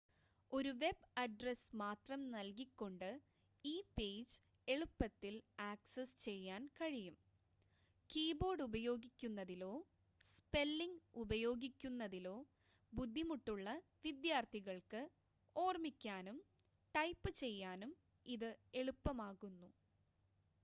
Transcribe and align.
ഒരു 0.51 0.69
web 0.77 1.07
address 1.17 1.75
മാത്രം 1.75 2.21
നൽകികൊണ്ട് 2.31 3.09
ഈ 3.65 3.81
പേജ് 3.97 4.37
എളുപ്പത്തിൽ 4.67 5.35
ആക്സസ് 5.65 6.17
ചെയ്യാൻ 6.23 6.63
കഴിയും 6.79 7.17
കീബോർഡ് 8.09 8.65
ഉപയോഗിക്കുന്നതിലോ 8.67 9.71
സ്പെല്ലിങ് 10.37 10.99
ഉപയോഗിക്കുന്നതിലോ 11.15 12.35
ബുദ്ധിമുട്ടുള്ള 12.93 13.67
വിദ്യാർത്ഥികൾക്ക് 14.05 15.03
ഓർമ്മിക്കാനും 15.55 16.39
ടൈപ്പ് 16.95 17.31
ചെയ്യാനും 17.41 17.93
ഇത് 18.25 18.49
എളുപ്പമാക്കുന്നു 18.75 19.71